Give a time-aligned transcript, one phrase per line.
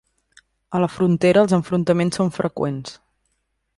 [0.77, 2.97] A la frontera els enfrontaments són freqüents.